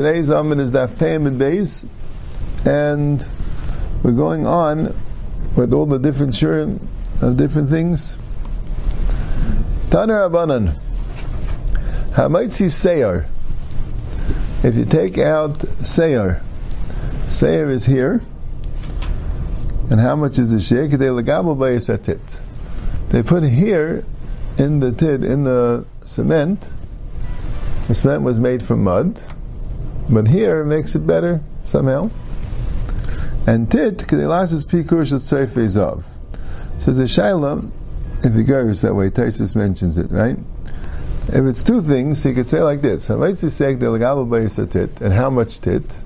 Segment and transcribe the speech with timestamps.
[0.00, 3.28] Today's Amid is Daf Payim and and
[4.02, 4.96] we're going on
[5.54, 6.80] with all the different shurim
[7.20, 8.16] of different things.
[9.90, 10.72] Taner Abanan,
[12.12, 13.26] Hamaitzi Seyar.
[14.64, 16.40] If you take out Seyar,
[17.26, 18.22] Seyar is here,
[19.90, 20.88] and how much is the share?
[23.08, 24.04] They put here
[24.56, 26.70] in the tid in the cement.
[27.86, 29.22] The cement was made from mud
[30.10, 32.10] but here it makes it better somehow.
[33.46, 36.06] And tit, kedilas pikur shel of.
[36.80, 37.70] So the shaila,
[38.24, 40.36] if it goes that way, Taisus mentions it, right?
[41.28, 45.98] If it's two things, he could say like this: tit, and how much tit?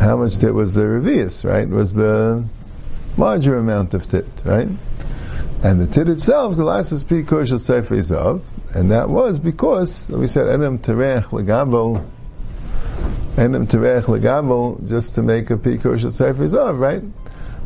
[0.00, 1.68] How much tit was the revius, right?
[1.68, 2.44] Was the
[3.16, 4.68] larger amount of tit, right?
[5.62, 8.42] And the tit itself, the last is pikur shel of,
[8.74, 12.04] and that was because we said enam terech legabel
[13.36, 17.02] Enem Terech Legabel, just to make a Pikush Sefer Zav, right?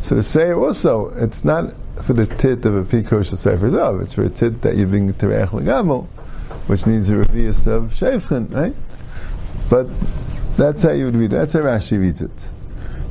[0.01, 4.15] So to say also, it's not for the tit of a Pikush Sefer Zav, it's
[4.15, 6.07] for a tit that you bring Terech Legabel,
[6.69, 8.75] which needs a revius of Shefchen, right?
[9.69, 9.89] But
[10.57, 11.33] that's how you would read.
[11.33, 12.49] That's how Rashi reads it.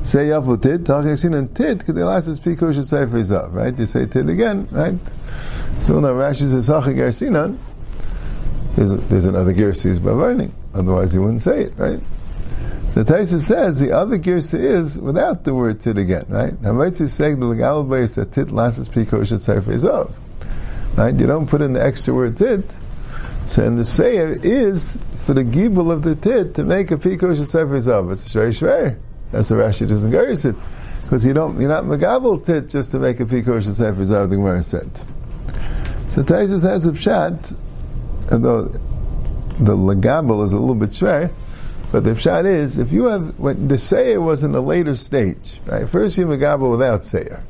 [0.02, 3.78] Say Yavu tit, Tachasin and tit, Kedelas Pikush Sefer Zav, right?
[3.78, 4.98] You say tit again, right?
[5.82, 7.56] So now Rashi says Hacha Gersinan,
[8.74, 12.00] there's, there's another Gersi by burning, otherwise he wouldn't say it, right?
[12.94, 16.54] The Taisa says the other girsa is without the word tit again, right?
[20.96, 21.20] Right?
[21.20, 22.64] You don't put in the extra word tit.
[23.46, 27.88] So and the sayer is for the gibel of the tit to make a pikosh
[27.88, 28.10] of.
[28.10, 28.98] It's very shver.
[29.30, 30.56] That's the Rashi doesn't go it
[31.02, 34.30] because you don't you're not megabel tit just to make a pikosh of.
[34.30, 34.96] The Gemara said.
[36.08, 37.54] So Taisa has a pshat,
[38.32, 38.64] although
[39.58, 41.30] the legabel is a little bit shver.
[41.90, 45.60] But the pshat is, if you have, when the seir was in a later stage,
[45.66, 45.88] right?
[45.88, 47.42] First you megabel without seir.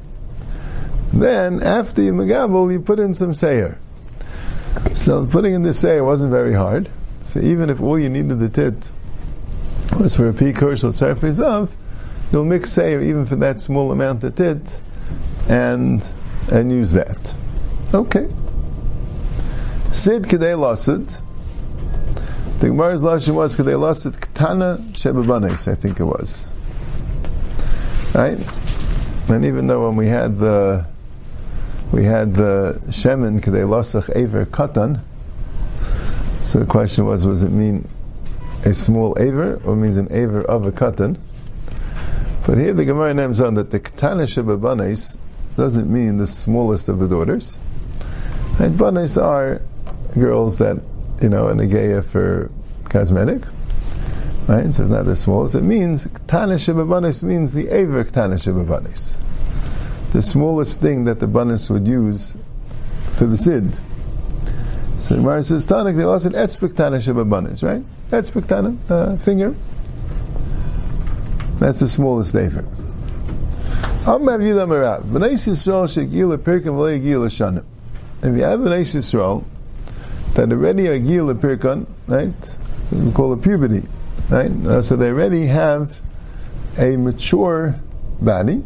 [1.13, 3.79] Then, after you megabel, you put in some seir.
[4.95, 6.89] So putting in the seir wasn't very hard.
[7.23, 8.91] So even if all you needed the tit
[9.99, 11.75] was for a p commercial surface of,
[12.31, 14.81] you'll mix seir even for that small amount of tit,
[15.49, 16.09] and
[16.53, 17.35] and use that.
[17.93, 18.29] Okay.
[19.93, 21.23] Sid kedei lasid.
[22.61, 26.49] The Gemara's lashon was because they lost it Ketana Shebabanes, I think it was.
[28.15, 28.39] Right?
[29.31, 30.87] And even though when we had the
[31.93, 35.01] we had the Shemin they lost Aver Katan,
[36.43, 37.89] so the question was, was it mean
[38.65, 41.17] a small Aver or means an Aver of a Katan?
[42.45, 45.17] But here the Gemara names on that the Ketana Shebabanes
[45.57, 47.57] doesn't mean the smallest of the daughters.
[48.59, 49.63] And Banes are
[50.15, 50.79] girls that
[51.23, 52.51] you know, an ageya for
[52.89, 53.43] cosmetic,
[54.47, 54.73] right?
[54.73, 55.55] So it's not the smallest.
[55.55, 59.17] It means ktana shebabanis means the aver ktana shebabanis,
[60.13, 62.37] the smallest thing that the banis would use
[63.13, 63.79] for the sid.
[65.01, 67.85] So the Gemara says tanik they lost an etzbek ktana shebabanis, right?
[68.11, 69.55] Etzbek ktana uh, finger.
[71.59, 72.65] That's the smallest aver.
[74.11, 74.23] If
[78.37, 79.45] you have B'nai Yisrael
[80.39, 82.45] that already are gil pirkon, right?
[82.45, 82.59] So
[82.93, 83.83] we call it puberty,
[84.31, 84.53] right?
[84.65, 86.01] Uh, so they already have
[86.79, 87.75] a mature
[88.21, 88.63] body.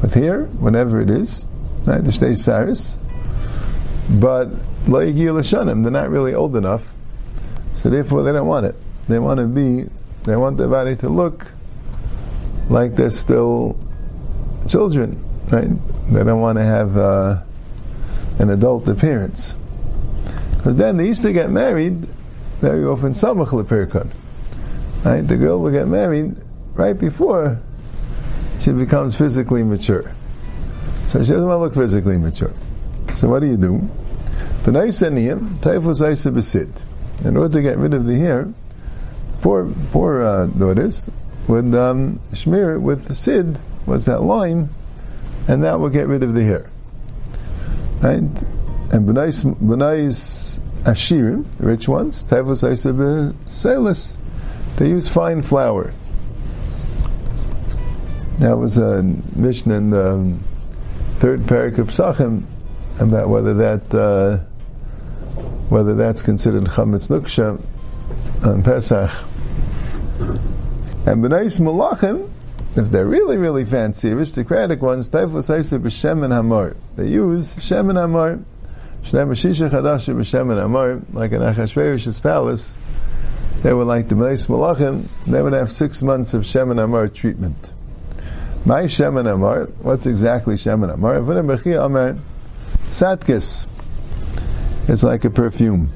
[0.00, 1.46] But here, whatever it is,
[1.84, 2.98] right, the stage Cyrus,
[4.10, 4.48] but
[4.88, 6.92] they're not really old enough,
[7.76, 8.74] so therefore they don't want it.
[9.08, 9.88] They want to be,
[10.24, 11.52] they want their body to look
[12.68, 13.78] like they're still
[14.66, 15.68] children, right?
[16.12, 17.42] They don't want to have uh,
[18.40, 19.54] an adult appearance.
[20.64, 22.06] But then they used to get married
[22.60, 24.10] very often samach lepirkon.
[25.04, 25.20] Right?
[25.22, 26.36] The girl will get married
[26.74, 27.60] right before
[28.60, 30.14] she becomes physically mature.
[31.08, 32.54] So she doesn't want to look physically mature.
[33.12, 33.88] So what do you do?
[34.64, 36.82] The nice eniyim, typhus isabisit.
[37.24, 38.52] In order to get rid of the hair,
[39.42, 41.10] poor poor uh, daughters
[41.48, 44.70] would um, smear it with sid, what's that lime,
[45.48, 46.70] and that will get rid of the hair.
[48.00, 48.22] Right?
[48.92, 54.18] And Benais, Benais Ashirim, rich ones, Tevus Aisab Selis,
[54.76, 55.94] they use fine flour.
[58.38, 60.36] That was a mission in the
[61.16, 62.44] third parak of Psachim
[62.98, 64.38] about whether that uh,
[65.68, 67.62] whether that's considered chametz nuksha
[68.44, 69.10] on Pesach.
[71.06, 72.28] And Benais Malachim,
[72.76, 76.76] if they're really, really fancy, aristocratic ones, Taifus Aisa b'Shem and Hamar.
[76.96, 78.40] They use Shem and Hamar.
[81.12, 82.76] Like in Achashverosh's palace,
[83.62, 87.72] they were like the Beis Malachim, they would have six months of Shemin Amar treatment.
[88.64, 91.16] My Shemin Amar, what's exactly Shemin Amar?
[91.20, 92.16] Avuna Bechia Amar,
[92.90, 93.66] Satkis.
[94.88, 95.90] It's like a perfume.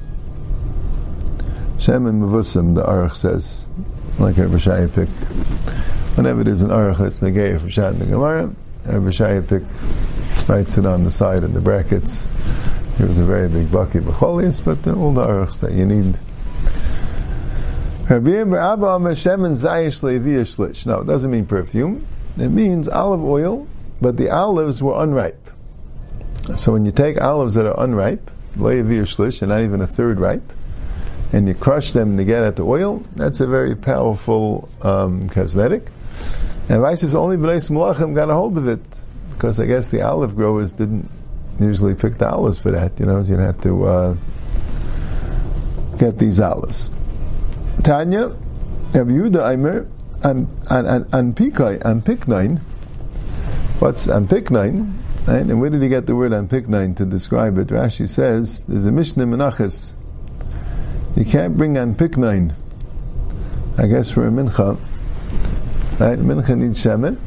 [1.78, 3.66] Shemin Mavusim, the Aruch says,
[4.18, 5.08] like Rabbi Shaya pick.
[6.16, 8.54] Whenever there's an Aruch that's negay from Shat and the Gemara,
[8.84, 9.62] Rabbi Shaya pick
[10.48, 12.26] writes it on the side in the brackets.
[12.98, 16.18] It was a very big bucket of cholius, but all the Aruchs that you need
[20.86, 22.06] no, it doesn't mean perfume.
[22.38, 23.66] It means olive oil,
[24.00, 25.50] but the olives were unripe.
[26.56, 30.52] So when you take olives that are unripe, shlish, and not even a third ripe,
[31.32, 35.88] and you crush them to get at the oil, that's a very powerful um, cosmetic.
[36.68, 38.80] And Rice only Bnei Malachim got a hold of it,
[39.32, 41.10] because I guess the olive growers didn't
[41.58, 42.98] usually pick the olives for that.
[42.98, 44.16] You know, you'd have to uh,
[45.98, 46.90] get these olives.
[47.82, 48.28] Tanya,
[48.94, 49.88] Rabbi Yehuda Aimer,
[50.22, 52.58] and and and Pikai, and Piknine.
[53.78, 54.94] What's and Piknine?
[55.26, 55.42] Right?
[55.42, 57.68] And where did he get the word on Piknine to describe it?
[57.68, 59.94] Rashi says there's a Mishnah Menachas.
[61.16, 62.54] You can't bring on Piknine.
[63.78, 64.78] I guess for a mincha,
[66.00, 66.18] right?
[66.18, 67.18] Mincha needs shemen.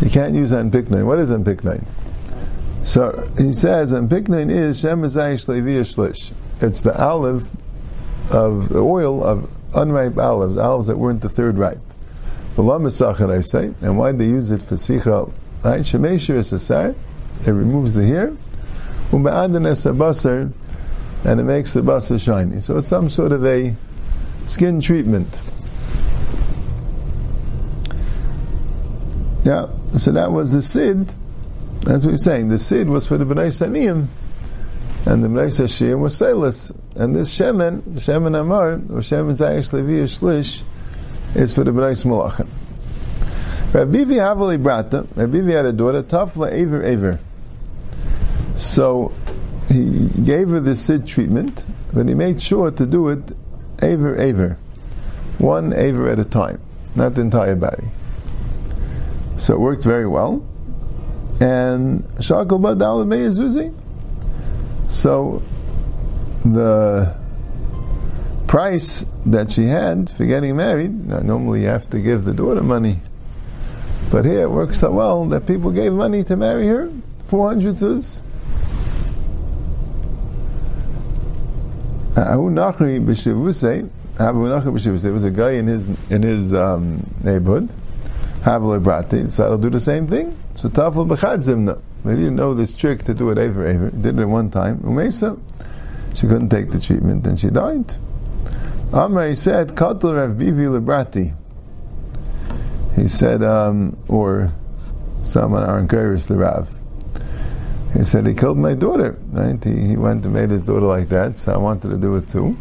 [0.00, 1.04] You can't use on Piknine.
[1.04, 1.84] What is on Piknine?
[2.84, 6.32] So he says on Piknine is Shem Shlish.
[6.60, 7.50] It's the olive
[8.32, 11.80] of the oil of unripe olives, olives that weren't the third ripe.
[13.30, 15.32] I say, and why they use it for sicha?
[15.62, 16.58] Right, shemeshir is a
[17.46, 18.36] It removes the hair,
[19.94, 20.52] basar,
[21.24, 22.60] and it makes the basar shiny.
[22.60, 23.74] So it's some sort of a
[24.46, 25.40] skin treatment.
[29.42, 31.14] Yeah, so that was the sid.
[31.82, 32.48] That's what he's saying.
[32.48, 34.08] The sid was for the bnei saniyim
[35.06, 36.72] and the Mreis Hashir was sailors.
[36.94, 40.62] And this Shemen, Shemen Amar, or Shemen Zayish Levi Shlish,
[41.34, 42.48] is for the Bnei Malachim.
[43.72, 47.18] Rabbivi Havali Brata, Rabbivi had a daughter, Tafla Aver Aver.
[48.56, 49.12] So
[49.68, 53.32] he gave her the Sid treatment, but he made sure to do it
[53.82, 54.58] Aver Aver.
[55.38, 56.60] One Aver at a time,
[56.94, 57.88] not the entire body.
[59.38, 60.46] So it worked very well.
[61.40, 63.74] And Shakal Badal Meyazuzi,
[64.90, 65.42] so
[66.44, 67.16] the
[68.46, 72.62] price that she had for getting married, now normally you have to give the daughter
[72.62, 73.00] money.
[74.10, 76.90] But here it works so well that people gave money to marry her,
[77.26, 78.20] 400 zuz.
[82.16, 83.00] Abu Nachri
[84.20, 87.68] Nachri was a guy in his in his um, neighborhood.
[88.42, 90.36] Havle brati, so I'll do the same thing.
[90.54, 91.80] So tafel b'chadzimna.
[92.04, 93.90] They didn't know this trick to do it ever, ever.
[93.90, 94.78] Did it one time.
[94.78, 95.38] Umesa,
[96.14, 97.96] she couldn't take the treatment and she died.
[98.92, 101.34] Amr said, Katel Rav Bivi Librati.
[102.96, 104.52] He said, um, or
[105.22, 106.68] someone Arankaris the Rav.
[107.96, 109.18] He said, he killed my daughter.
[109.30, 109.62] Right?
[109.62, 112.28] He, he went and made his daughter like that, so I wanted to do it
[112.28, 112.56] too.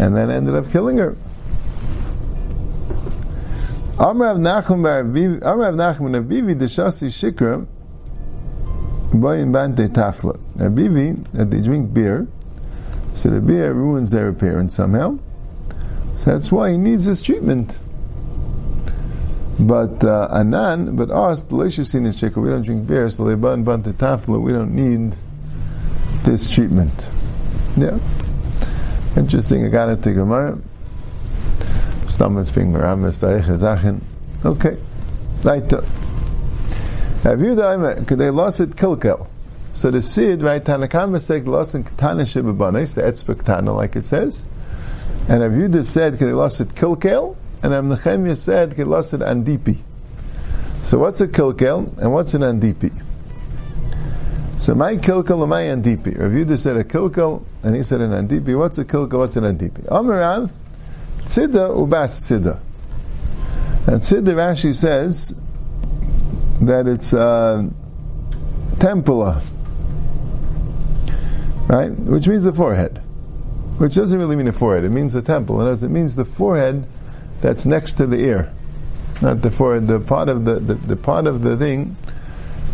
[0.00, 1.16] And then ended up killing her.
[3.98, 7.66] Amr Rav Nachum Rav Nachum Rav Bivi Deshasi Shikra
[9.10, 10.38] Boyin Bante Tafla.
[10.56, 12.26] Abivi, that they drink beer,
[13.14, 15.18] so the beer ruins their appearance somehow.
[16.16, 17.78] So that's why he needs this treatment.
[19.58, 23.92] But uh, Anan, but us, delicious in the we don't drink beer, so Leban Bante
[23.92, 25.16] Tafla, we don't need
[26.24, 27.08] this treatment.
[27.76, 27.98] Yeah.
[29.16, 30.58] Interesting, I got it to Gemara.
[32.12, 34.02] Stammes being Meramis, Daich, Zachin.
[34.44, 34.76] Okay.
[35.44, 35.70] Right.
[37.22, 39.28] Have you done Could they lost it kilkel.
[39.72, 44.04] So the seed, right, Tanakama said lost in Katana Shibabanis, the Etzbek Katana, like it
[44.04, 44.44] says.
[45.28, 49.14] And Rav Yudah said could they lost it kilkel, and Rav Nechemia said they lost
[49.14, 49.78] it andipi.
[50.82, 53.02] So what's a kilkel and what's an andipi?
[54.58, 56.18] So my kilkel and my andipi.
[56.18, 58.58] Rav Yudah said a kilkel and he said an andipi.
[58.58, 59.18] What's a kilkel?
[59.18, 59.86] What's an andipi?
[59.86, 60.50] Amarav
[61.24, 62.58] tzida ubas tzida.
[63.86, 65.34] And tzida Rashi says
[66.60, 67.12] that it's
[68.78, 69.42] tempula,
[71.68, 71.90] right?
[71.90, 73.00] Which means the forehead.
[73.78, 75.66] Which doesn't really mean the forehead, it means the temple.
[75.66, 76.86] It means the forehead
[77.40, 78.52] that's next to the ear.
[79.20, 81.96] Not the forehead, the part of the, the, the part of the thing,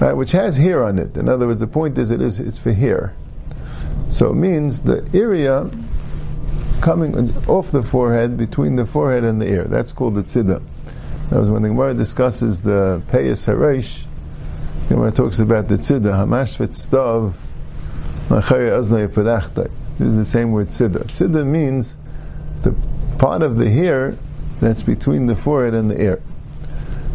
[0.01, 1.17] right, which has hair on it.
[1.17, 3.15] In other words, the point is it is it's for hair.
[4.11, 5.71] So it means the area
[6.81, 9.65] coming off the forehead, between the forehead and the ear.
[9.65, 10.63] That's called the tzida.
[11.31, 14.05] That was when the Gemara discusses the Peyas Haresh.
[14.89, 17.35] The Gemara talks about the Tzida, Hamashvet Stav,
[18.31, 19.71] Aznay.
[19.99, 21.05] This is the same word Tzida.
[21.05, 21.99] Tzida means
[22.63, 22.75] the
[23.19, 24.17] part of the hair
[24.61, 26.23] that's between the forehead and the ear.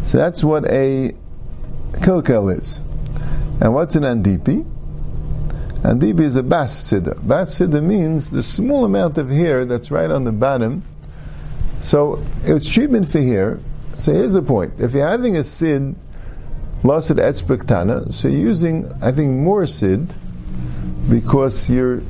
[0.04, 1.12] So that's what a
[1.94, 2.78] kilkel is.
[3.60, 4.64] And what's an andipi?
[5.84, 7.14] Andipi is a bas siddha.
[7.28, 10.82] Bas siddha means the small amount of hair that's right on the bottom.
[11.82, 13.60] So it's treatment for hair.
[13.98, 14.72] So here's the point.
[14.78, 15.94] If you're having a sid,
[16.82, 20.14] lasid etzbektana, so you're using, I think, more sid
[21.10, 22.02] because you're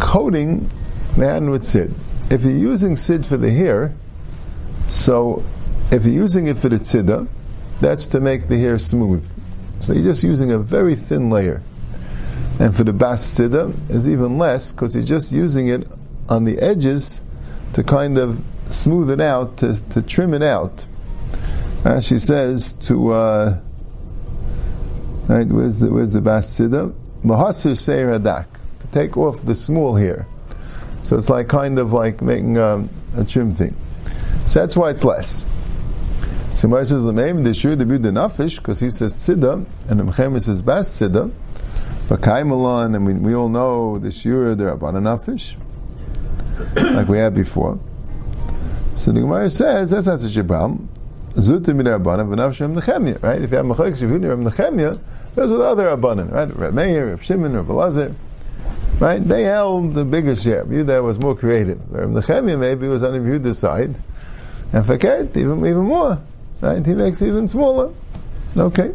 [0.00, 0.68] coating
[1.16, 1.94] the hand with sid.
[2.30, 3.94] If you're using sid for the hair,
[4.88, 5.44] so
[5.92, 7.28] if you're using it for the tzida,
[7.80, 9.24] that's to make the hair smooth.
[9.82, 11.62] So you're just using a very thin layer.
[12.58, 15.88] And for the bas tzida is even less because you're just using it
[16.28, 17.22] on the edges
[17.72, 20.86] to kind of smooth it out, to, to trim it out.
[21.84, 23.60] As she says to, uh,
[25.28, 26.94] right, where's the, where's the bas tzida?
[27.24, 28.46] Mahasir seir to
[28.92, 30.26] take off the small here.
[31.02, 33.76] So it's like kind of like making um, a trim thing.
[34.46, 35.44] So that's why it's less.
[36.54, 40.04] So Mar says Lameim the shur the the nafish because he says tzida and the
[40.04, 41.32] Mechem says bas tzida.
[42.08, 45.56] But kaimalon and we, we all know the shur the rabban nafish
[46.94, 47.78] like we had before.
[48.96, 50.88] So the Gemara says that's not such a problem.
[51.32, 53.42] Zutim rabbanim right?
[53.42, 55.00] If you have machlekes Yehudim Reb Nechemia,
[55.34, 56.56] those are the other rabbanim right?
[56.56, 58.14] Reb Meir, Reb Shimon, Reb Elazar.
[59.00, 59.26] Right?
[59.26, 60.64] They held the biggest share.
[60.64, 61.80] Yehuda was more creative.
[61.90, 63.96] Reb Nechemia maybe was on the Yehuda side.
[64.72, 66.20] And Fakert, even, even more.
[66.60, 66.84] Right?
[66.84, 67.92] He makes even smaller.
[68.56, 68.94] Okay.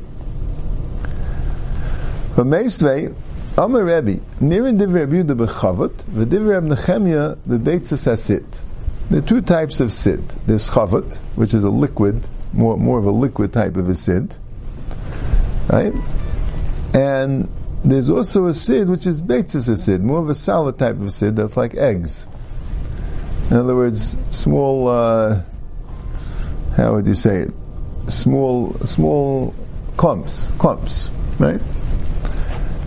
[2.40, 3.14] But Meisvei,
[3.58, 8.62] Amar Rebbe, Nirin Divrei Rebbe Yehuda b'chavot, v'Divrei Reb Nechemia b'beitzas hasit.
[9.10, 10.26] There are two types of sid.
[10.48, 14.38] There's chavot, which is a liquid, more, more of a liquid type of a sid.
[15.68, 15.92] Right?
[16.94, 17.52] And
[17.84, 21.36] there's also a sid which is beitzas sid, more of a solid type of sid
[21.36, 22.26] that's like eggs.
[23.52, 24.88] In other words, small.
[24.88, 25.42] Uh,
[26.78, 27.54] how would you say it?
[28.08, 29.54] Small, small
[29.98, 31.60] clumps, clumps, right?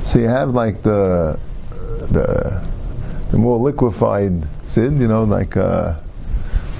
[0.04, 1.38] So you have like the
[2.10, 2.68] the
[3.30, 5.94] the more liquefied sid, you know, like uh,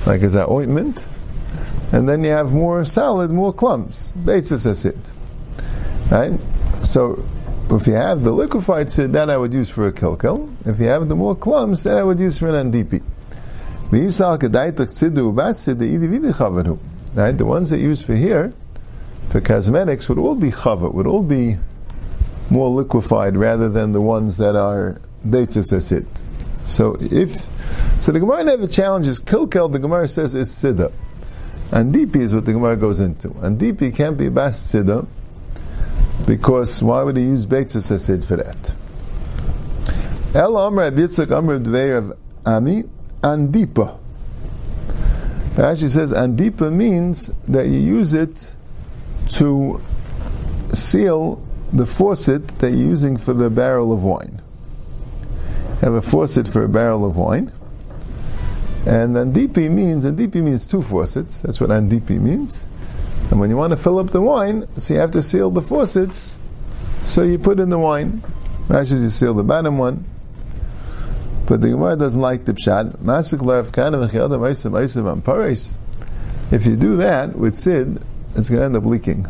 [0.07, 1.05] like is that ointment,
[1.93, 4.99] and then you have more solid, more clumps, basis sid,
[6.11, 6.33] right?
[6.83, 7.25] So
[7.71, 10.55] if you have the liquefied sid, that I would use for a kilkel.
[10.67, 13.02] If you have the more clumps, that I would use for an andipi.
[17.14, 17.38] Right?
[17.38, 18.52] The ones that use for here,
[19.29, 21.59] for cosmetics, would all be chavat, would all be
[22.51, 26.07] more liquefied rather than the ones that are beitzes asid.
[26.67, 27.47] So if
[28.01, 29.73] so, the Gemara never challenges kilkel.
[29.73, 30.93] The Gemara says it's siddha.
[31.71, 33.31] And dipi is what the Gemara goes into.
[33.41, 35.07] And dipi can't be bas siddha
[36.27, 38.75] because why would he use beitzes asid for that?
[40.35, 42.85] El Amr Yitzchak Amr of Ami
[43.23, 43.99] Andipa.
[45.55, 48.55] Rashi says andipa means that you use it
[49.29, 49.83] to
[50.73, 54.43] seal the faucet that you're using for the barrel of wine.
[55.81, 57.52] You have a faucet for a barrel of wine.
[58.87, 61.41] And andipi means, andipi means two faucets.
[61.43, 62.67] That's what andipi means.
[63.31, 65.62] And when you want to fill up the wine, so you have to seal the
[65.62, 66.37] faucets.
[67.05, 68.23] So you put in the wine.
[68.69, 70.07] Says you seal the bottom one,
[71.47, 72.97] but the Gemara doesn't like the pshat.
[76.50, 78.02] If you do that with sid,
[78.35, 79.26] it's going to end up leaking.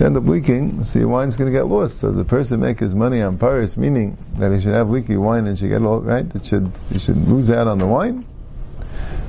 [0.00, 1.98] End up leaking, so your wine's going to get lost.
[1.98, 5.48] So the person make his money on paris, meaning that he should have leaky wine
[5.48, 6.28] and should get all right.
[6.30, 8.24] That should he should lose out on the wine.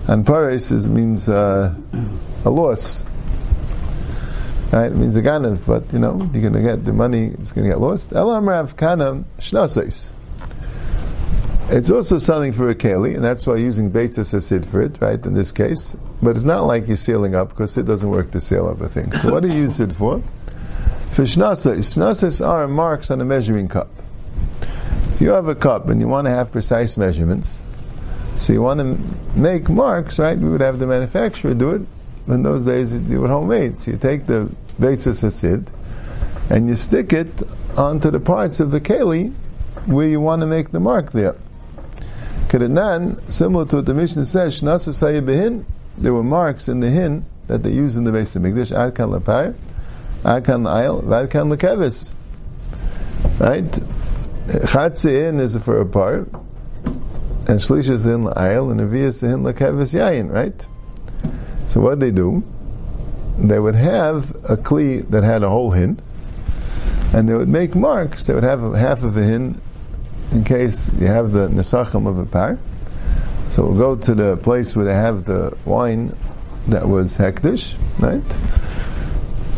[0.08, 1.74] And paris is, means uh,
[2.46, 3.04] a loss.
[4.72, 7.30] Right, it means a ganav, but you know you're going to get the money.
[7.40, 8.14] It's going to get lost.
[8.14, 8.76] Elam Rav.
[11.72, 15.24] It's also selling for a keli, and that's why using beitzas asid for it, right,
[15.26, 15.96] in this case.
[16.22, 18.90] But it's not like you're sealing up, because it doesn't work to seal up a
[18.90, 19.12] thing.
[19.14, 20.22] So what do you use it for?
[21.20, 23.90] For shnasas are marks on a measuring cup.
[24.62, 27.66] If you have a cup and you want to have precise measurements,
[28.38, 31.82] so you want to make marks, right, we would have the manufacturer do it.
[32.30, 33.82] In those days, you it homemade.
[33.82, 34.50] So you take the
[34.80, 35.70] beitzas asid,
[36.50, 37.28] and you stick it
[37.76, 39.34] onto the parts of the keli
[39.88, 41.36] where you want to make the mark there.
[42.48, 47.72] Kerenan, similar to what the Mishnah says, there were marks in the hin that they
[47.72, 49.54] used in the base of Mikdash, Adkan Lapar,
[50.24, 52.14] Adkan Ayel, Adkan Lakevis.
[53.40, 53.72] Right?
[54.48, 56.28] Chatzi is for a part,
[56.84, 60.68] and Shlish is in Ayel, and Avi is in Lakevis Yayin, right?
[61.68, 62.44] So what they do,
[63.38, 66.00] they would have a kli that had a whole hin,
[67.14, 68.24] and they would make marks.
[68.24, 69.62] They would have half of a hin
[70.32, 72.60] in case you have the nesachim of a par.
[73.48, 76.16] So we'll go to the place where they have the wine
[76.68, 78.24] that was hektish, right?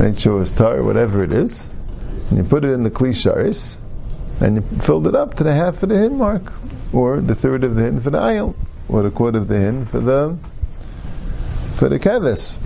[0.02, 1.70] Sure it was tar, whatever it is,
[2.30, 3.78] and you put it in the klisharis,
[4.40, 6.42] and you filled it up to the half of the hin mark,
[6.92, 8.56] or the third of the hin for the aisle,
[8.90, 10.36] or the quarter of the hin for the
[11.76, 12.58] for the kevis.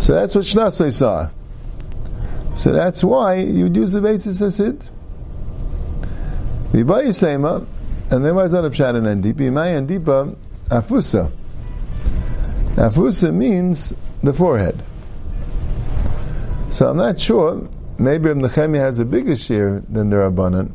[0.00, 1.30] So that's what Shnasai saw.
[2.56, 4.90] So that's why you would use the Hasid.
[6.72, 7.66] V'ibay Yisema,
[8.10, 9.36] and then why is that a pshat and endipa?
[9.36, 10.36] Imay endipa
[10.68, 11.30] afusa.
[12.74, 14.82] Afusa means the forehead.
[16.74, 17.68] So I'm not sure.
[18.00, 20.72] Maybe Ibn Nechemia has a bigger share than the Rabbanan,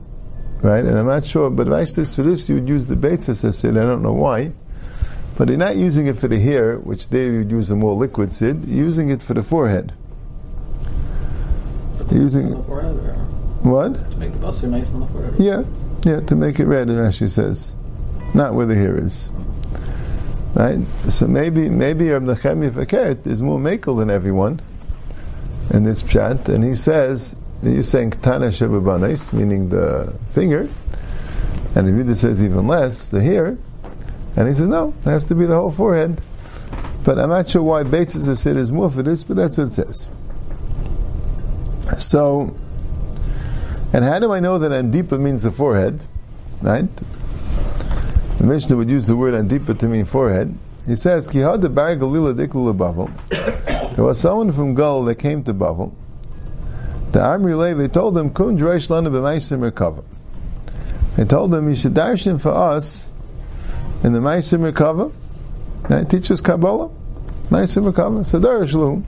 [0.61, 0.85] right?
[0.85, 1.49] And I'm not sure.
[1.49, 3.47] But if I says for this, you would use the Beitzis Hasid.
[3.49, 4.53] I said, I don't know why.
[5.37, 8.31] But you're not using it for the hair, which there you'd use a more liquid
[8.31, 8.63] sid.
[8.63, 9.91] Using it for the forehead.
[12.09, 13.95] You're using what?
[14.11, 15.35] To make the buster nice on the forehead?
[15.37, 15.63] Yeah,
[16.05, 17.75] yeah, to make it red, as she says.
[18.33, 19.29] Not where the hair is.
[20.53, 20.79] Right?
[21.09, 24.61] So maybe maybe Reb Nechemia Fakert is more makel than everyone
[25.71, 30.69] in this chat, and he says he's saying Tana Shebabanis, meaning the finger,
[31.75, 33.57] and the Yudah says even less, the hair,
[34.35, 36.21] and he says no, it has to be the whole forehead.
[37.03, 40.09] But I'm not sure why Bates said is this, but that's what it says.
[41.97, 42.55] So,
[43.93, 46.05] and how do I know that Andipa means the forehead?
[46.61, 46.89] Right?
[48.37, 50.57] The Mishnah would use the word Andipa to mean forehead.
[50.85, 53.09] He says, Ki had the bar Galila diklu Bavel.
[53.99, 55.91] There was someone from Gal that came to Bavel.
[57.11, 60.05] The Amri they told him, Kun dreish lana b'maisim recover.
[61.17, 63.11] They told him, you should darshan for us
[64.01, 65.11] in the Maisim.
[65.89, 66.09] Right?
[66.09, 66.89] Teach us Kabbalah.
[67.49, 68.23] Maisim recover.
[68.23, 69.03] So darish lu.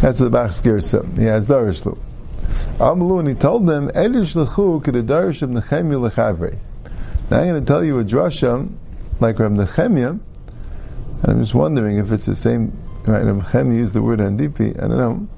[0.00, 1.16] That's the Bach Skirsa.
[1.16, 1.96] He has darish lu.
[2.78, 6.58] Amlu, and he told them, Edish lechu kedadarish of Nechemia lechavrei.
[7.30, 8.68] Now I'm going to tell you a drasha
[9.20, 10.20] like Reb Nechemia, and
[11.22, 12.76] I'm just wondering if it's the same.
[13.06, 14.76] Right, Reb Nechemia used the word andipi.
[14.82, 15.28] I don't know.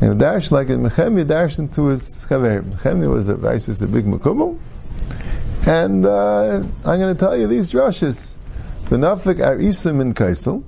[0.00, 2.62] And dash like it, Nechemia dashed into his chaver.
[2.62, 4.56] Nechemia was a is the big makubal,
[5.66, 8.36] and uh, I'm going to tell you these drashas.
[8.84, 10.62] V'nafik ar isim in kaisel.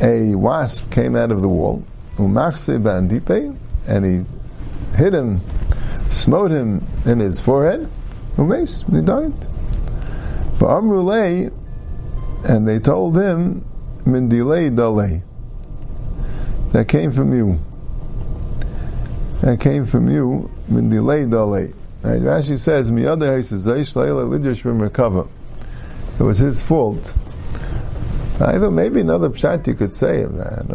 [0.00, 1.84] A wasp came out of the wall.
[2.16, 3.56] Umachse bandipe,
[3.88, 4.24] and he
[4.96, 5.40] hit him,
[6.10, 7.90] smote him in his forehead,
[8.36, 9.34] umes, he died.
[10.56, 11.52] For Amrulay,
[12.48, 13.64] and they told him,
[14.06, 14.70] min delay.
[16.72, 17.58] That came from you.
[19.40, 21.74] That came from you, min delay dalay.
[22.02, 22.20] Right?
[22.20, 25.26] Rashi says, mi other hases, zaysh leila lidrash recover.
[26.18, 27.14] It was his fault.
[28.40, 30.66] I thought maybe another pshat you could say of that.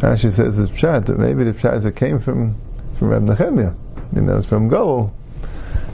[0.00, 2.56] Rashi says it's pshat, that maybe the pshat that came from
[3.00, 3.74] from Reb Nechemia.
[4.14, 5.12] You know, it's from Gol.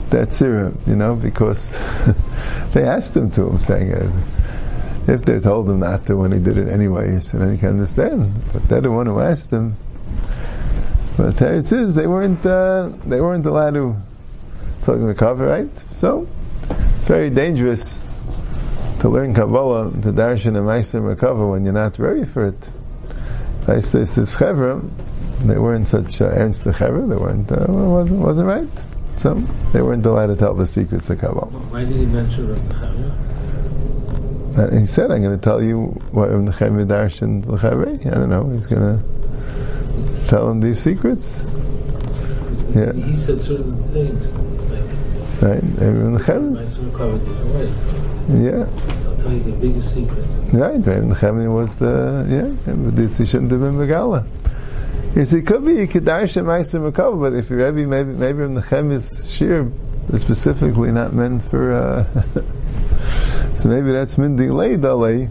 [0.09, 1.79] That's it, you know, because
[2.73, 4.11] they asked him to him, saying, uh,
[5.07, 7.69] if they told him not to when he did it anyway, he said, he can
[7.69, 8.39] understand.
[8.51, 9.75] But they're the one who asked him.
[11.15, 13.95] But it is, they weren't, uh, they weren't allowed to
[14.83, 15.83] talk recover, right?
[15.91, 16.27] So,
[16.69, 18.03] it's very dangerous
[18.99, 22.69] to learn Kabbalah, to darshan and meisim recover when you're not ready for it.
[23.67, 24.87] I this is chevra,
[25.41, 27.51] they weren't such uh, ernst the They weren't.
[27.51, 28.85] Uh, wasn't wasn't right.
[29.17, 29.35] So
[29.73, 31.47] they weren't allowed to tell the secrets of Kabbalah.
[31.47, 33.26] Why did he mention Reb
[34.57, 38.49] He said, "I'm going to tell you what Nechemia darshan l'chavei." I don't know.
[38.49, 41.45] He's going to tell him these secrets.
[42.73, 42.91] Yeah.
[42.93, 44.33] He said certain things.
[45.41, 45.61] Like, right.
[45.61, 46.65] Nechemia.
[48.29, 48.65] Yeah.
[49.07, 50.27] I'll tell you the biggest secrets.
[50.53, 50.81] Right.
[50.81, 52.73] Nechemia was the yeah.
[52.73, 54.25] But this he shouldn't have been Megala.
[55.15, 59.71] Yes, it could be Kedarsha Meister Makava, but if you're maybe maybe maybe Nechem's shir
[60.09, 61.73] is specifically not meant for.
[61.73, 62.23] Uh,
[63.67, 65.27] so maybe that's min delay delay.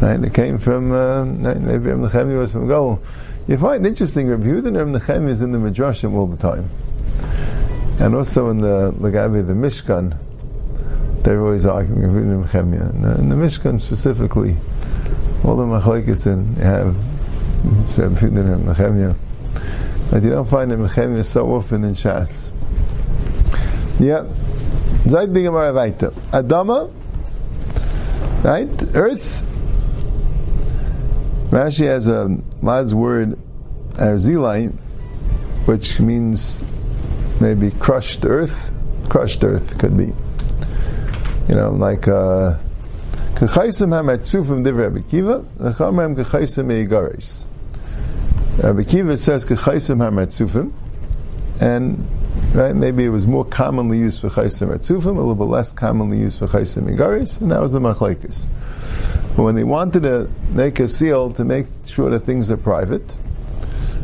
[0.00, 3.00] Right, it came from uh, maybe Reb Nechemi was from Gol.
[3.46, 6.68] You find interesting Reb Yehuda and Reb Nechemi is in the Midrashim all the time,
[7.98, 10.18] and also in the Lagabi the Mishkan.
[11.22, 12.94] They're always arguing Reb Yehuda and Nechemia.
[12.94, 14.54] In, in the Mishkan specifically,
[15.44, 16.94] all the machlekes in have
[20.10, 22.50] but you don't find a Nehemiah so often in Shas.
[23.98, 24.26] Yeah.
[25.08, 26.10] Zayt the Gemara weiter.
[26.32, 26.92] Adama,
[28.44, 28.94] right?
[28.94, 29.42] Earth.
[31.48, 33.38] Rashi has a lad's word,
[33.94, 34.70] Arzilai,
[35.64, 36.62] which means
[37.40, 38.70] maybe crushed earth.
[39.08, 40.12] Crushed earth could be.
[41.48, 42.58] You know, like uh,
[43.34, 47.46] Kachaisim hamatzufim divrei Rabbi Kiva, Chamarem kachaisim meigaris.
[48.62, 50.70] Rabbi Kiva says kachaisim hamatzufim,
[51.62, 52.06] and
[52.52, 52.74] right?
[52.74, 56.38] Maybe it was more commonly used for chaysim etzufim, a little bit less commonly used
[56.38, 58.46] for chaysim igaris, and that was the machlekes.
[59.36, 63.16] But when they wanted to make a seal to make sure that things are private,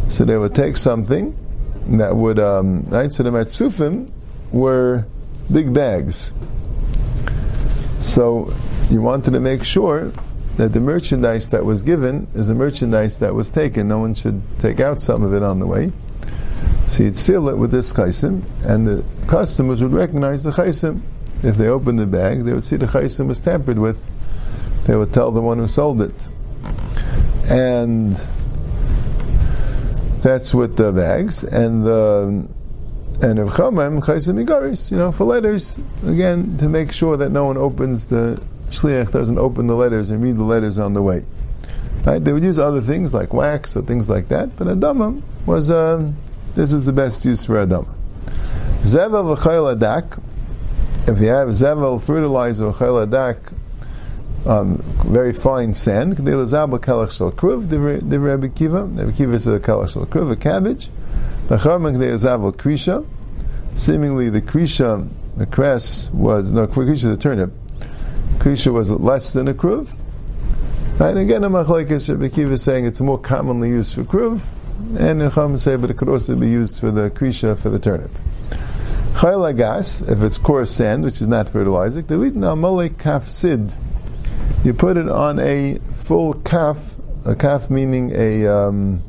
[0.09, 1.37] so they would take something
[1.99, 3.13] that would, um, right?
[3.13, 4.11] So the metzufim
[4.53, 5.07] were
[5.51, 6.33] big bags.
[8.01, 8.53] So
[8.91, 10.13] you wanted to make sure
[10.57, 13.89] that the merchandise that was given is the merchandise that was taken.
[13.89, 15.91] No one should take out some of it on the way.
[16.95, 21.01] So you'd seal it with this chaisim, and the customers would recognize the chaisim.
[21.43, 24.09] If they opened the bag, they would see the chaisim was tampered with.
[24.85, 26.15] They would tell the one who sold it.
[27.51, 28.15] And
[30.23, 31.43] that's with the bags.
[31.43, 32.47] And the
[33.27, 35.77] and of chamem chaisim igaris, you know, for letters,
[36.07, 40.23] again, to make sure that no one opens the shliach doesn't open the letters and
[40.23, 41.25] read the letters on the way.
[42.05, 42.25] Right?
[42.25, 45.73] They would use other things like wax or things like that, but a adama was
[45.73, 46.17] um,
[46.55, 47.93] this was the best use for adama.
[48.83, 50.21] Zevel v'chayil adak.
[51.09, 53.53] If you have zevel fertilizer v'chayil adak,
[54.47, 56.17] um, very fine sand.
[56.19, 57.69] The kruv.
[58.11, 58.85] The Rebbe Kiva.
[58.85, 60.91] Rebbe Kiva is a kalach shel kruv, a cabbage.
[61.49, 63.07] krisha.
[63.75, 67.53] Seemingly, the krisha, the cress was no krisha, the turnip
[68.39, 69.89] Krisha was less than a kruv.
[71.01, 74.47] And again, a machlekes Rabbi Kiva is saying it's more commonly used for kruv,
[74.99, 78.11] and Necham say, but it could also be used for the krisha for the turnip.
[79.15, 83.75] Chayla gas, if it's coarse sand, which is not fertilizer, delete mole kaf sid.
[84.65, 89.03] You put it on a full kaf, a kaf meaning a um,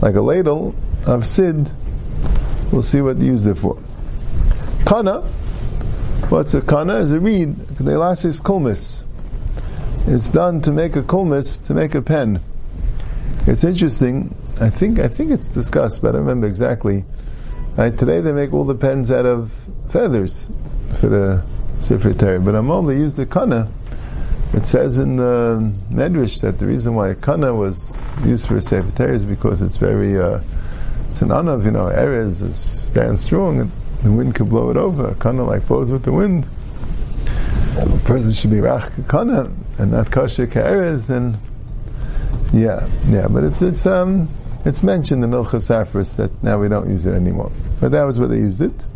[0.00, 0.74] like a ladle
[1.06, 1.70] of sid.
[2.72, 3.78] We'll see what you use it for.
[4.84, 5.22] Kana,
[6.28, 6.96] What's a kana?
[6.96, 7.54] Is a reed.
[7.54, 9.04] Kedelasis kulmis.
[10.08, 12.40] It's done to make a kulmis, to make a pen.
[13.46, 14.34] It's interesting.
[14.58, 17.04] I think I think it's discussed, but I remember exactly.
[17.76, 19.52] Today they make all the pens out of
[19.90, 20.48] feathers
[20.98, 21.44] for the
[21.80, 23.70] secretary, but I'm only used the kana.
[24.54, 29.14] It says in the Medrash that the reason why kana was used for a secretary
[29.14, 30.40] is because it's very, uh,
[31.10, 33.70] it's an anav, you know, areas, it stands strong and
[34.02, 35.14] the wind could blow it over.
[35.16, 36.48] Kana like blows with the wind.
[37.76, 41.36] A person should be rach kana and not kosher ka'eres, and
[42.54, 43.28] yeah, yeah.
[43.28, 44.30] But it's it's um
[44.66, 47.52] it's mentioned in Ilchas Safris that now we don't use it anymore.
[47.80, 48.86] But that was where they used it.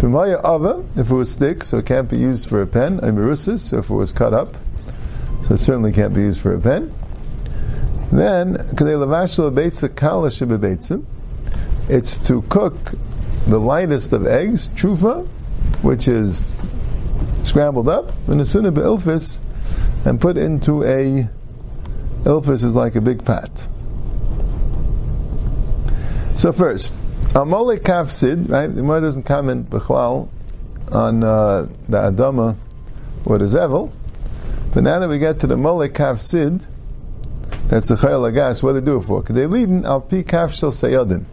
[0.00, 3.00] B'maya ava, if it was thick, so it can't be used for a pen.
[3.00, 4.56] Amirusis, so if it was cut up,
[5.42, 6.92] so it certainly can't be used for a pen.
[8.12, 8.56] Then,
[11.88, 12.76] it's to cook
[13.46, 15.26] the lightest of eggs, chufa,
[15.82, 16.60] which is
[17.42, 19.38] scrambled up, and asuna ilfis,
[20.04, 21.28] and put into a
[22.24, 23.66] ilfis is like a big pot.
[26.40, 26.94] So first,
[27.34, 28.66] amole kafsid, right?
[28.66, 30.30] The Gemara doesn't comment b'chlal
[30.90, 32.56] on uh, the adama
[33.26, 33.92] or the
[34.72, 36.66] but now that we get to the mole kafsid,
[37.66, 38.62] that's the chayil agas.
[38.62, 39.22] What do they do it for?
[39.22, 41.26] They lead al pi kaf shel sayadin.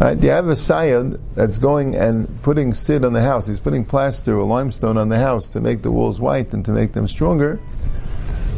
[0.00, 0.20] Right?
[0.20, 3.46] You have a sayad that's going and putting sid on the house.
[3.46, 6.72] He's putting plaster or limestone on the house to make the walls white and to
[6.72, 7.60] make them stronger.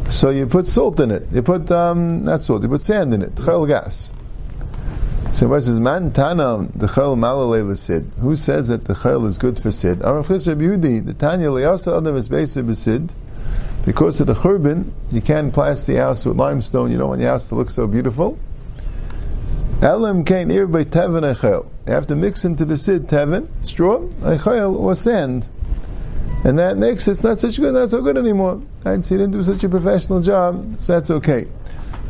[0.08, 1.26] So you put salt in it.
[1.32, 2.62] You put um, not salt.
[2.62, 3.38] You put sand in it.
[3.44, 4.10] Chel gas.
[5.34, 9.36] So it says, "Man tana the chel malalei sid." Who says that the chel is
[9.36, 9.98] good for sid?
[9.98, 13.12] Arav Chesed Yehudi, the Tanya liyasa adam is based sid.
[13.84, 16.92] Because of the churban, you can't plaster the house with limestone.
[16.92, 18.38] You don't want your house to look so beautiful.
[19.82, 21.66] Elam kain ir by teven echel.
[21.88, 25.48] You have to mix into the sid teven, straw, echel, or sand.
[26.44, 28.62] And that makes it not such good, not so good anymore.
[28.84, 29.04] Right?
[29.04, 31.48] So he didn't do such a professional job, so that's okay.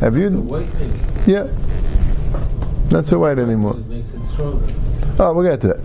[0.00, 0.68] Have you?
[1.26, 1.48] Yeah.
[2.94, 3.74] Not so white anymore.
[3.74, 4.72] It makes it stronger.
[5.18, 5.80] Oh, we'll get to that.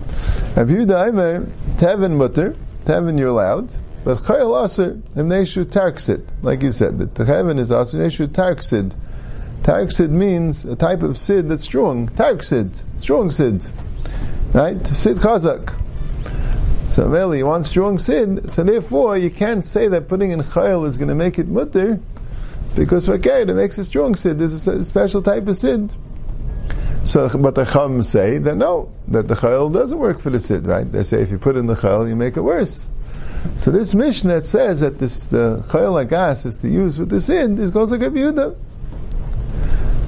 [0.54, 1.44] Have you daimer
[1.76, 2.54] teven mutter?
[2.84, 3.74] Teven you're allowed.
[4.04, 6.28] But chayil aser, imneshu tarksid.
[6.42, 8.94] Like you said, the teven is aser, imneshu tarksid.
[9.64, 12.06] Tark Sid means a type of Sid that's strong.
[12.10, 13.68] Tark Sid, strong Sid.
[14.54, 14.86] Right?
[14.86, 15.74] Sid Chazak.
[16.90, 20.86] So really, you want strong Sid, so therefore you can't say that putting in Chayil
[20.86, 21.98] is going to make it mutter,
[22.76, 24.38] because for okay, it makes a strong Sid.
[24.38, 25.96] There's a special type of Sid.
[27.04, 30.66] So, but the Chum say that no, that the Chayil doesn't work for the Sid,
[30.66, 30.90] right?
[30.90, 32.88] They say if you put in the Chayil, you make it worse.
[33.56, 37.58] So this that says that this the Chayil Agas is to use with the Sid
[37.58, 38.56] is goes like a Yehuda.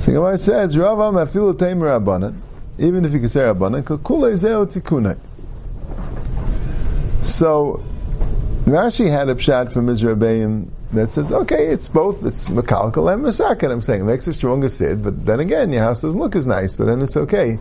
[0.02, 2.37] So Gemara says, Ravam afilu teim rabbanan,
[2.76, 5.16] even if you can say rabbanan, kakule zeo tikunai.
[7.24, 7.85] So
[8.64, 13.70] Rashi had a shot from Mizrabayim that says, okay, it's both, it's Makalkal and Masakan.
[13.70, 16.46] I'm saying it makes a stronger sid, but then again, your house doesn't look as
[16.46, 17.59] nice, so then it's okay.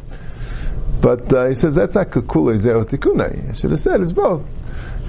[1.02, 3.50] But uh, he says that's not kukula zeo tikuna.
[3.50, 4.46] I should have said it's both.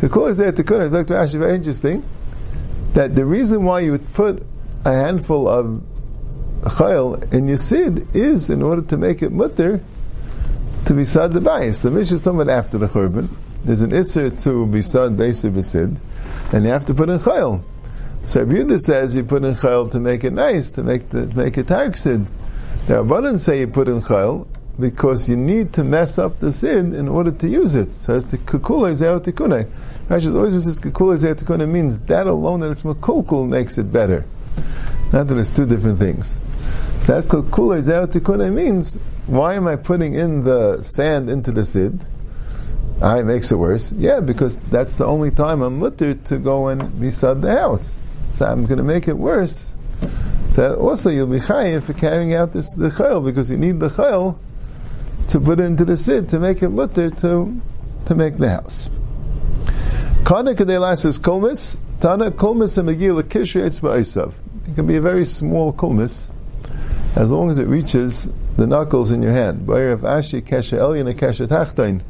[0.00, 2.02] Kukula zeo tikuna is actually very interesting.
[2.94, 4.42] That the reason why you would put
[4.84, 5.82] a handful of
[6.62, 9.82] chayil in your sid is in order to make it mutter
[10.86, 11.82] to be sad the bias.
[11.82, 13.28] The Mishnah is talking about after the churban.
[13.64, 16.00] There's an isser to be sad base of a sid,
[16.52, 17.62] and you have to put in chayil.
[18.24, 21.58] So Rabbi says you put in chayil to make it nice, to make the make
[21.58, 22.26] it tark sid.
[22.86, 24.46] The Rabbanan say you put in chayil
[24.78, 27.94] because you need to mess up the sid in order to use it.
[27.94, 29.70] So as the kukula is tikune.
[30.08, 34.24] Rashi always says kukula is tikune means that alone that it's makukul makes it better.
[35.12, 36.38] Not that it's two different things.
[37.02, 41.64] So that's kukula is tikune means why am I putting in the sand into the
[41.64, 42.04] sid?
[43.00, 43.90] Ah, it makes it worse.
[43.92, 47.98] Yeah, because that's the only time I'm mutter to go and beside the house.
[48.32, 49.76] So I'm going to make it worse.
[50.52, 53.88] So also you'll be chayiv for carrying out this the chayil because you need the
[53.88, 54.38] chayil
[55.28, 57.60] to put into the sid to make it mutter to
[58.06, 58.90] to make the house.
[60.24, 61.78] Kana kadelas is kolmis.
[62.00, 64.34] Tana kolmis and megillah kishri
[64.66, 66.30] It can be a very small kolmis,
[67.16, 69.66] as long as it reaches the knuckles in your hand.
[69.66, 72.02] Bayer of ashi kesha elyon.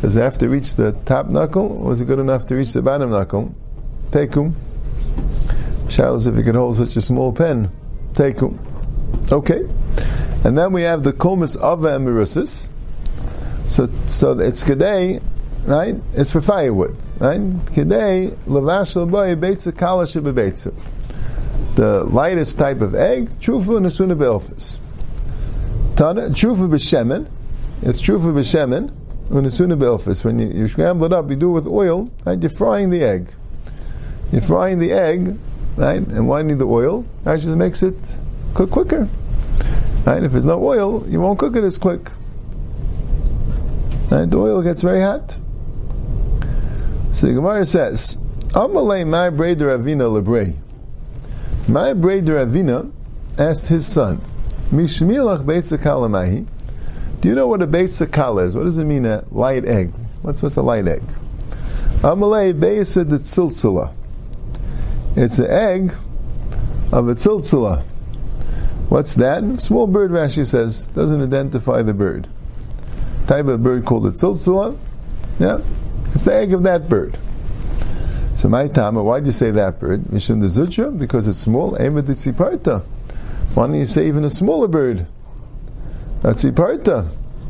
[0.00, 2.72] Does it have to reach the top knuckle, or is it good enough to reach
[2.72, 3.54] the bottom knuckle?
[4.10, 4.54] Tekum.
[5.90, 7.68] Shalos, if you can hold such a small pen,
[8.12, 8.56] tekum.
[9.32, 9.68] Okay.
[10.44, 12.68] And then we have the kolmis of emirusis.
[13.68, 15.20] So, so it's kedei,
[15.64, 15.96] right?
[16.12, 17.40] It's for firewood, right?
[17.40, 20.72] Kedei lavash l'boy beitza kala shebebeitza.
[21.74, 24.78] The lightest type of egg, trufa nesuna be'elfis.
[25.96, 27.28] Trufa b'shemen,
[27.82, 28.92] it's trufa b'shemen,
[29.28, 30.24] unesuna be'elfis.
[30.24, 32.40] When you, you scramble it up, you do it with oil, right?
[32.40, 33.32] You're frying the egg.
[34.32, 35.36] You're frying the egg,
[35.80, 36.06] right?
[36.06, 37.06] And why need the oil?
[37.24, 38.18] Actually, it makes it
[38.54, 39.08] cook quicker.
[40.04, 40.22] Right?
[40.22, 42.10] If there's no oil, you won't cook it as quick.
[44.10, 44.30] Right?
[44.30, 45.38] The oil gets very hot.
[47.12, 48.16] So the Gemara says,
[48.48, 50.56] Amalei my breder Avina lebrei.
[51.66, 52.90] My breder Avina
[53.38, 54.20] asked his son,
[54.70, 56.46] Mishmilach beitzakala
[57.20, 58.54] Do you know what a beitzakala is?
[58.54, 59.92] What does it mean, a light egg?
[60.22, 61.02] What's, what's a light egg?
[62.02, 63.94] Amalei beisa de tziltzila.
[65.16, 65.94] It's an egg
[66.92, 67.82] of a tziltzila.
[68.88, 69.60] What's that?
[69.60, 72.28] Small bird, Rashi says, doesn't identify the bird.
[73.26, 74.78] Type of bird called a tziltzila.
[75.38, 75.60] Yeah,
[76.06, 77.18] it's the egg of that bird.
[78.36, 80.04] So my tama, why'd you say that bird?
[80.04, 81.80] Mishum the zutra, because it's small.
[81.80, 85.06] Ema de Why don't you say even a smaller bird?
[86.22, 87.08] That's tziparta.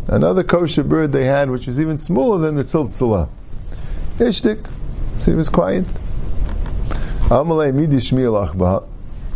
[0.09, 3.29] Another kosher bird they had, which was even smaller than the tziltzila.
[4.19, 4.67] Ishtik.
[5.19, 5.85] So he was quiet.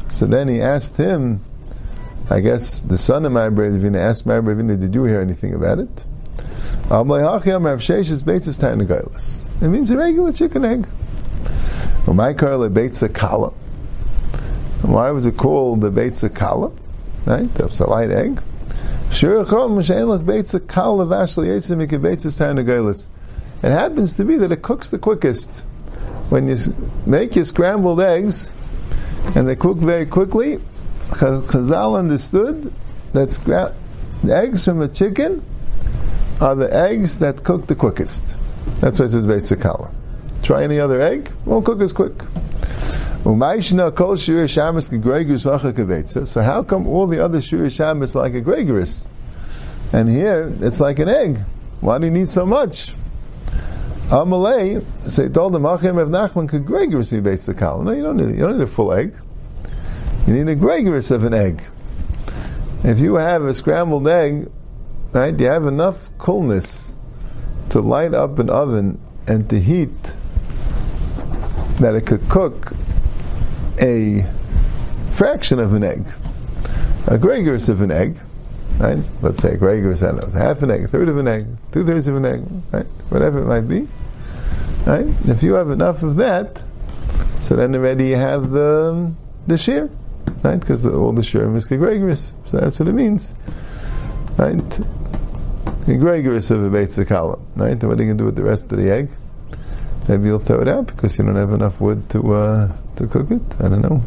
[0.08, 1.40] So then he asked him,
[2.28, 5.78] I guess the son of Ma'aber Ravina asked Ma'aber Ravina, did you hear anything about
[5.78, 6.04] it?
[9.60, 10.86] It means a regular chicken egg.
[14.82, 16.72] Why was it called the Beitza Kala?
[17.26, 17.52] Right?
[17.54, 18.42] That's a light egg.
[23.62, 25.64] It happens to be that it cooks the quickest.
[26.34, 26.56] When you
[27.06, 28.52] make your scrambled eggs,
[29.36, 30.58] and they cook very quickly,
[31.10, 32.72] Chazal understood
[33.12, 33.72] that scra-
[34.24, 35.44] the eggs from a chicken
[36.40, 38.36] are the eggs that cook the quickest.
[38.80, 39.44] That's why it says Beit
[40.42, 42.14] Try any other egg, won't cook as quick.
[43.22, 43.36] So
[46.42, 47.70] how come all the other shir
[48.16, 49.06] like a gregoris,
[49.92, 51.38] and here it's like an egg?
[51.80, 52.96] Why do you need so much?
[54.08, 57.48] Amalei, so he told him, Achim Rav Nachman could gregoris be Beit
[57.84, 59.16] No, you don't need you don't need a full egg.
[60.26, 61.62] You need a gregarious of an egg.
[62.82, 64.50] If you have a scrambled egg,
[65.12, 66.92] right, you have enough coolness
[67.70, 70.14] to light up an oven and to heat
[71.80, 72.72] that it could cook
[73.80, 74.26] a
[75.10, 76.06] fraction of an egg.
[77.06, 78.20] A gregarious of an egg,
[78.78, 78.98] right?
[79.22, 81.84] Let's say a gregarious, I don't half an egg, a third of an egg, two
[81.84, 82.86] thirds of an egg, right?
[83.08, 83.88] Whatever it might be.
[84.86, 85.06] Right?
[85.26, 86.62] If you have enough of that,
[87.42, 89.12] so then already you have the
[89.46, 89.90] the shear
[90.42, 90.60] right?
[90.60, 93.34] Because all the sherm is gegregorous, so that's what it means,
[94.36, 94.56] right?
[95.86, 97.72] Gegregorous of a beitzakala, right?
[97.72, 99.10] And what are you going to do with the rest of the egg?
[100.08, 103.30] Maybe you'll throw it out because you don't have enough wood to uh, to cook
[103.30, 103.42] it.
[103.58, 104.02] I don't know.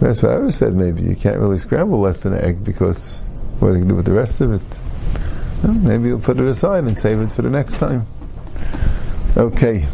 [0.00, 0.74] That's what I would have said.
[0.74, 3.23] Maybe you can't really scramble less than an egg because
[3.58, 4.78] what are you going to do with the rest of it?
[5.62, 8.06] Well, maybe you'll put it aside and save it for the next time.
[9.36, 9.86] Okay.